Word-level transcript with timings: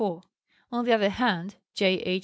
On 0.71 0.83
the 0.83 0.93
other 0.93 1.11
hand, 1.11 1.57
J.H. 1.75 2.19